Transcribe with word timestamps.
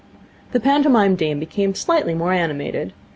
The 0.51 0.59
pantomime 0.59 1.15
dame 1.15 1.39
became 1.39 1.75
slightly 1.75 2.15
more 2.15 2.33
animated. 2.33 2.91